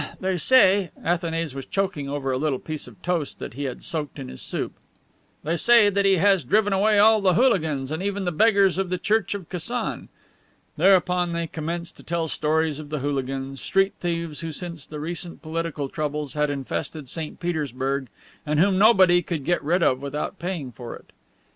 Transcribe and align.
ah, 0.03 0.09
ah... 0.13 0.15
they 0.19 0.35
say..." 0.35 0.89
(Athanase 1.05 1.53
was 1.53 1.67
choking 1.67 2.09
over 2.09 2.31
a 2.31 2.37
little 2.39 2.57
piece 2.57 2.87
of 2.87 2.99
toast 3.03 3.37
that 3.37 3.53
he 3.53 3.65
had 3.65 3.83
soaked 3.83 4.17
in 4.17 4.29
his 4.29 4.41
soup) 4.41 4.71
"they 5.43 5.55
say 5.55 5.91
that 5.91 6.05
he 6.05 6.15
has 6.15 6.43
driven 6.43 6.73
away 6.73 6.97
all 6.97 7.21
the 7.21 7.35
hooligans 7.35 7.91
and 7.91 8.01
even 8.01 8.23
all 8.23 8.25
the 8.25 8.31
beggars 8.31 8.79
of 8.79 8.89
the 8.89 8.97
church 8.97 9.35
of 9.35 9.47
Kasan." 9.47 10.09
Thereupon 10.75 11.33
they 11.33 11.45
commenced 11.45 11.97
to 11.97 12.03
tell 12.03 12.27
stories 12.27 12.79
of 12.79 12.89
the 12.89 13.01
hooligans, 13.01 13.61
street 13.61 13.93
thieves 13.99 14.39
who 14.39 14.51
since 14.51 14.87
the 14.87 14.99
recent 14.99 15.43
political 15.43 15.87
troubles 15.87 16.33
had 16.33 16.49
infested 16.49 17.07
St. 17.07 17.39
Petersburg 17.39 18.07
and 18.43 18.59
whom 18.59 18.79
nobody, 18.79 19.21
could 19.21 19.45
get 19.45 19.63
rid 19.63 19.83
of 19.83 20.01
without 20.01 20.39
paying 20.39 20.71
for 20.71 20.95
it. 20.95 21.11